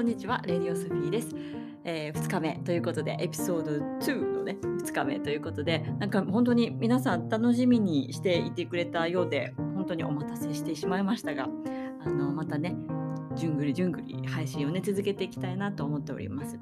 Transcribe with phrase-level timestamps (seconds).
[0.00, 1.28] こんにちは、レディオソフィーです。
[1.84, 11.50] えー、2日目ということで、エピソード2のね、2日目ということで、なんか本当に皆さん楽しみにしていてくれたようで、本当にお待たせしてしまいましたが、
[12.02, 12.76] あのまたね、
[13.34, 16.58] じゅんぐりじゅんぐり配信をね、続けていきたいなと思っております。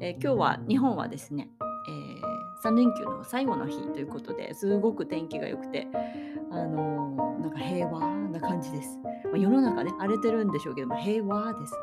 [0.00, 5.88] えー、今日は、日本はですね、えー、3連休の最後の日ということですごく天気が良くて、
[6.50, 8.98] あのなんか平和な感じです。
[9.30, 11.74] ま、世の中ね、荒れてるんでしょうけども、平和です。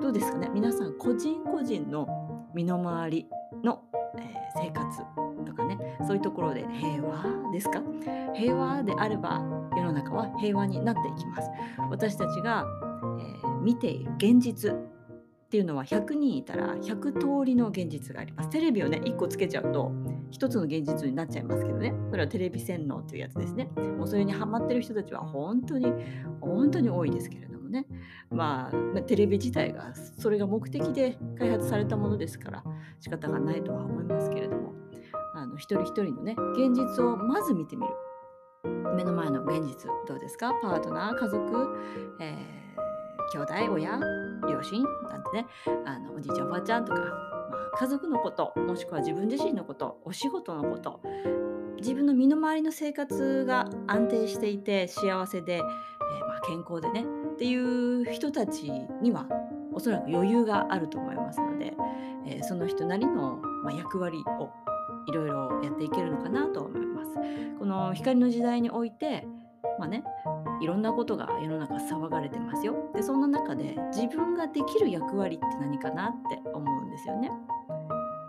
[0.00, 0.48] どうですかね？
[0.52, 2.06] 皆さん個人個人の
[2.54, 3.26] 身の回り
[3.62, 3.82] の、
[4.18, 4.98] えー、生活
[5.44, 7.82] とかねそういうところで平和ですか？
[8.34, 9.42] 平和であれば
[9.76, 11.50] 世の中は平和になっていきます
[11.90, 12.64] 私たちが、
[13.20, 18.50] えー、見ている現実っていうのは100人いたら100通りの現実があります。
[18.50, 19.90] テレビをね、1個つけちゃうと
[20.30, 21.94] 1つの現実になっちゃいますけどね。
[22.10, 23.70] それはテレビ洗脳っていうやつですね。
[23.96, 25.90] もうそれにハマってる人たちは本当に、
[26.42, 27.86] 本当に多いですけれどもね。
[28.30, 32.64] まあ、テレビ自体がそれが目的で開発されたものですから
[33.00, 34.72] 仕方がないとは思いますけれども、
[35.34, 37.92] あの一人一人のね、現実をまず見てみる。
[38.96, 40.52] 目の前の現実どうですか？
[40.60, 41.76] パートナー、家族、
[42.20, 44.00] えー、兄弟、親、
[44.48, 45.46] 両親なんてね
[45.86, 51.00] あのおじいちゃんおばあちゃんとか、まあ、家族のこともしくは自分自身のことお仕事のこと
[51.76, 55.62] 自分の身の回りの生活が安定していて幸せで、
[56.48, 57.04] 健康でね
[57.34, 59.26] っていう人たちには
[59.72, 61.74] おそらく余裕があると思いますので、
[62.26, 64.50] えー、その人なりの、まあ、役割を
[65.06, 67.14] いろいろやっていけるのかなと思います。
[67.58, 69.26] この光の時代において
[69.78, 70.04] まあね
[70.60, 72.90] いろんなことが世の中騒がれてますよ。
[72.94, 77.30] でそんな中で自分ができる役割って何かなって思うんですよね。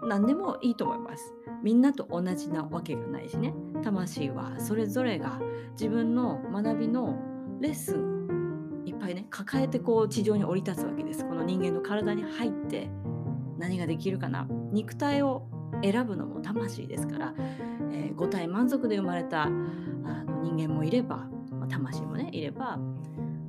[0.03, 1.33] 何でもいいと思います。
[1.63, 3.53] みんなと同じなわけがないしね。
[3.83, 5.39] 魂はそれぞれが
[5.71, 7.17] 自分の学びの
[7.59, 11.25] レッスンをいっぱいね抱えてこう地上に降り立つわけです。
[11.25, 12.89] この人間の体に入って
[13.57, 14.47] 何ができるかな。
[14.71, 15.47] 肉体を
[15.83, 17.33] 選ぶのも魂ですから、
[17.91, 22.79] えー、五体満足で生まれたあの人間もいればま魂もねいれば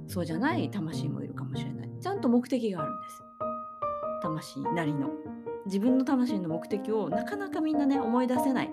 [0.06, 1.90] そうじゃない魂もいるかもしれない。
[2.00, 3.22] ちゃんと目的があるんです。
[4.22, 5.10] 魂なりの。
[5.66, 8.70] 自分の魂の目的をなかなかみんなね思い出せない。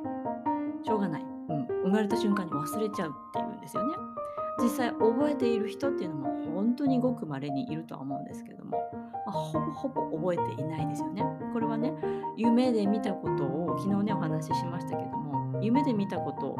[0.83, 3.94] しょうがない、うん、生まれた瞬間に忘れちゃうっていうんですよね。
[4.59, 8.78] 実際覚えている人っていうのも本当にごく稀にいるとは思うんですけども、ま
[9.28, 11.23] あ、ほぼほぼ覚えていないですよね。
[11.53, 11.94] これはね
[12.35, 16.57] 夢で見たことを昨日ねお話ししましたけども夢で見たことを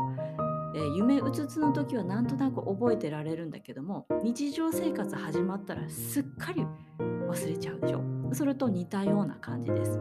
[0.76, 6.66] えー、夢うつつの時はなんとなく覚えてられるんだけども日常生活始まったらすっかり
[7.00, 8.04] 忘れちゃうでしょ。
[8.34, 10.00] それと似たような感じです。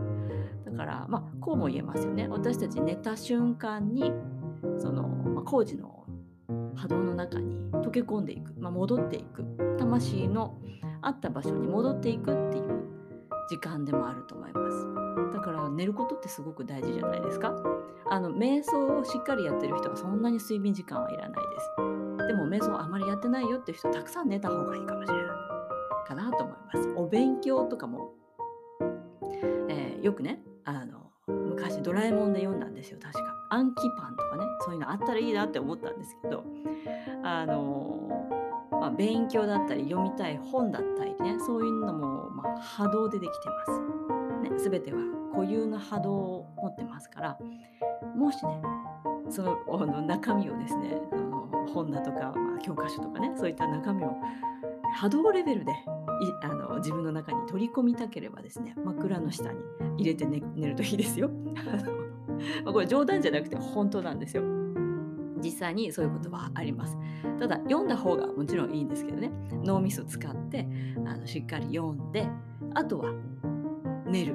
[0.67, 2.29] だからまあこうも言えますよね。
[2.29, 4.13] 私たち寝た瞬間に
[4.79, 5.96] その、まあ、工事の
[6.77, 9.45] 波動の中に溶け込んでいく、まあ、戻っていく。
[9.79, 10.59] 魂の
[11.03, 12.87] あった場所に戻っていくっていう
[13.49, 15.33] 時間でもあると思います。
[15.33, 17.55] だから寝ることってすごく大事じゃないですか。
[18.09, 22.27] あの瞑想をしっかりやってる人はそんなに睡眠時間はいらないです。
[22.29, 25.27] でも瞑想あまりやってないよっていう人はたくさん寝た方がいいかもしれない
[26.09, 26.89] かなと思います。
[26.97, 28.11] お勉強とかも、
[29.69, 33.36] えー、よくねあの昔ドラえもんで読んだんですよ確か。
[33.51, 36.45] 暗記パンとかねそういうのあったらいいなって思ったんですけど
[37.23, 38.07] あの
[38.81, 44.51] まあ、勉強だったり読みたい本だったりねそういうのも、まあ、波動でできてます。
[44.51, 44.99] ね、全ては
[45.33, 47.39] 固有の波動を持ってますから
[48.15, 48.63] もしね
[49.29, 54.15] そのの中身をですねあの本だとか、まあ、教科書とかねそういった中身を
[54.95, 55.73] 波動レベルで
[56.43, 59.59] あの自分の中に取り込みたければですね枕の下に
[59.99, 61.31] 入れて寝寝るといいですよ。
[62.65, 64.43] まこれ冗談じゃなくて本当なんですよ。
[65.43, 66.97] 実際にそういうことはあります。
[67.39, 69.31] ただ読んだ方がもちろんいいんですけどね
[69.63, 70.67] 脳みそ使って
[71.05, 72.29] あのしっかり読んで
[72.75, 73.13] あとは
[74.07, 74.35] 寝る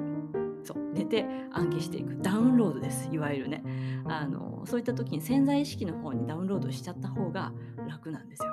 [0.62, 3.64] そう寝て暗記していくダウンロードですいわゆるね
[4.04, 7.52] あのそういった時に潜在意識の方にダウンロードしちゃった方が
[7.88, 8.48] 楽なんですよ。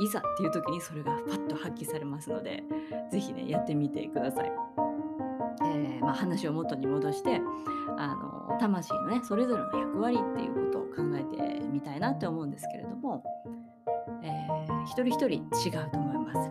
[0.00, 2.64] いざっていう時にそれがパッと発揮されますので
[3.10, 4.52] 是非ねやってみてください。
[5.62, 7.40] えー、まあ、話を元に戻して
[7.96, 13.24] あの魂のねそれぞれの役割っていうことを考えてみたいなって思うんですけれども、
[14.22, 16.50] えー、一人一人違うと思います。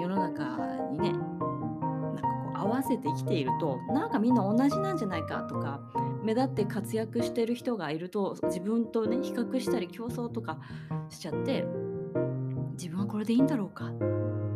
[0.00, 0.56] 世の中
[0.90, 5.80] にねなんかこう合わせて生きているとなんかみんな同じなんじゃないかとか
[6.22, 10.58] 目立って活躍してる人がいると自分とね比較したり競争とか
[11.10, 11.64] しちゃって
[12.72, 13.90] 自分はこれでいいんだろうか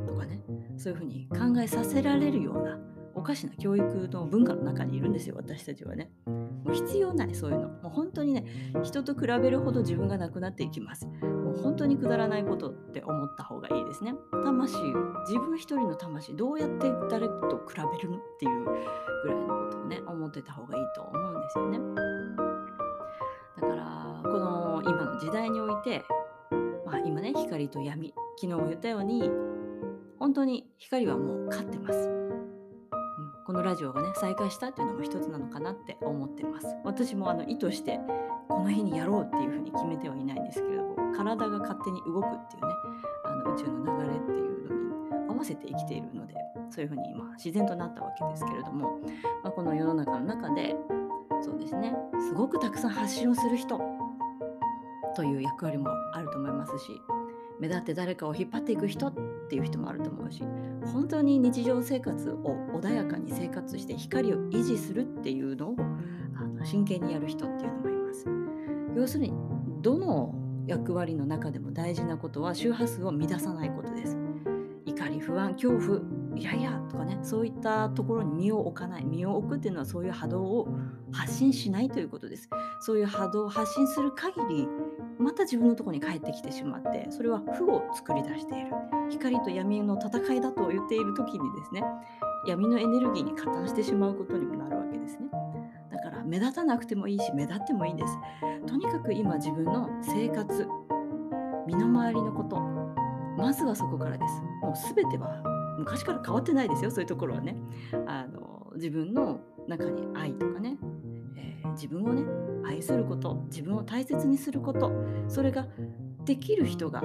[0.06, 0.41] とかね
[0.79, 2.79] そういうふうに考えさせられるような
[3.14, 6.11] おかしな教育の文化の中にいるんですよ私たちはね。
[6.26, 7.69] もう必要ないそういうの。
[7.69, 8.44] もう本当にね
[8.82, 11.06] 人と比べるほど自分がなくなっていきます。
[11.06, 14.14] もう本当にくだらないことって思った方がいいですね。
[14.44, 21.78] 魂自分一人の魂どうやって誰と比べるのっていうぐらいのことをね思ってた方がいいと思うんですよね。
[23.60, 26.05] だからこの今の時代において
[26.84, 29.31] まあ今ね光と闇昨日言ったように
[30.19, 32.24] 本当に光はもう勝ってます。
[33.44, 36.67] このラジオがね再開したっていうのも一つなのかなって思ってます。
[36.82, 38.00] 私もあの意図して
[38.49, 42.75] この日にやろうっていうふうに決めてはいないんですけれども体が勝手に動くっていうね
[43.25, 46.35] あの宇宙の流れっていうのに合わせて生きているので
[46.70, 49.00] そういうふうに今自然となったわけですけれども、
[49.43, 50.76] まあ、この世の中の中で
[51.43, 51.94] そうですね
[52.29, 53.81] すごくたくさん発信をする人
[55.14, 57.00] という役割もあると思いますし
[57.64, 59.12] 目立って誰かを引っ張っていく人っ
[59.49, 60.43] ていう人もあると思うし
[60.93, 65.76] 本当に日常生活を穏やかに生活して光を維持するっていうのを
[66.37, 68.26] あの真剣にやる人っていうのもいます。
[68.94, 69.32] 要するに
[69.81, 70.34] どの
[70.66, 74.19] 役割の中でも大事なことは周波数を乱さないことです。
[74.84, 76.00] 怒り不安恐怖
[76.37, 80.69] いやいやとかねそういったところに身を置かない身を置くっていうのはそういう波動を
[81.12, 82.49] 発信しないということです
[82.81, 84.69] そういう波動を発信する限り
[85.19, 88.72] また自分のところに帰ってきてしまってそれは負を作り出している。
[89.11, 91.84] 光と闇の戦いだと言っている時にですね
[92.46, 95.28] 闇のエネルギーに加担してしまうことにもなるわけですね。
[95.90, 98.19] だから目立たなくてもいいし目立ってもいいんです。
[98.66, 100.66] とにかく今自分の生活
[101.67, 102.60] 身の回りのこと
[103.37, 104.43] まずはそこからです。
[104.62, 105.43] もう全ては
[105.78, 107.56] 昔から変わってないですよそういうところはね。
[108.06, 110.76] あの自分の中に愛とかね、
[111.37, 112.22] えー、自分をね
[112.66, 114.93] 愛すること自分を大切にすること
[115.28, 115.66] それが
[116.25, 117.02] できる人が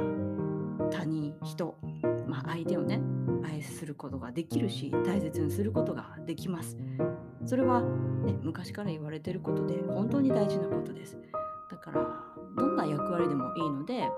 [0.91, 1.75] 他人人、
[2.27, 3.01] まあ、相手をね
[3.44, 6.77] 愛することができるし大切にすることができます
[7.45, 11.17] それは、ね、昔から言われてることで本当に大事なことです
[11.69, 12.07] だから
[12.57, 14.09] どんな役割でもいいので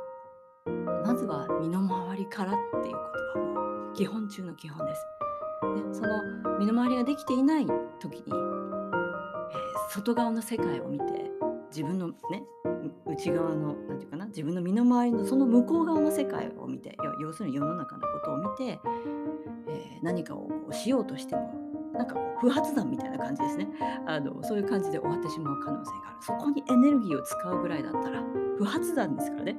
[1.04, 3.00] まずは身の回りからっていうこ
[3.34, 5.06] とはもう基本中の基本です。
[5.62, 7.68] でその身の回りができていない
[8.00, 11.31] 時に、えー、外側の世界を見て
[11.72, 12.44] 自分のね
[13.08, 18.80] 内側の何て言うかな自分の身の回りのその向こう側の世界を見て要するに世の中のことを見て、
[19.70, 21.54] えー、何かをこうしようとしても
[21.94, 23.68] なんか不発弾みたいな感じですね。
[24.08, 26.18] あのそういう感じで終わってしまう可能性がある。
[26.22, 28.24] そこにエネルギーを使うぐらいだったら
[28.58, 29.58] 不発弾ですからね。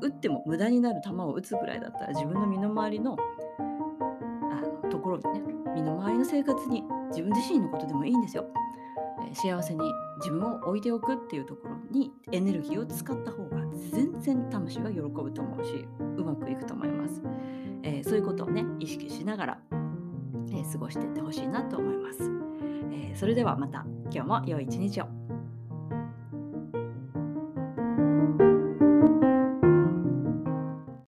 [0.00, 3.16] 打っても無駄になる球を打つぐらいだったら自分の身の回りの
[3.58, 8.44] あのところにね身の回りの生活に自分自身のことでもいいんですよ、
[9.34, 9.80] 幸せに
[10.18, 13.58] 自分を置いておくっていうところにエネルギーを使った方が
[13.90, 15.86] 全然魂は喜ぶと思うし
[16.16, 17.22] うまくいくと思います、
[17.82, 19.58] えー、そういうことをね意識しながら、
[20.50, 22.30] えー、過ごしていってほしいなと思います、
[22.92, 23.84] えそれではまた。
[24.10, 25.17] 今日も良い一日を。